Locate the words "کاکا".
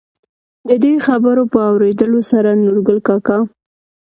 3.07-3.37